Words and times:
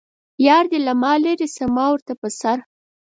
یار 0.47 0.65
دې 0.71 0.79
له 0.87 0.93
ما 1.01 1.13
لرې 1.23 1.47
شه 1.55 1.65
ما 1.75 1.85
ورته 1.91 2.13
په 2.21 2.27
سر. 2.39 2.57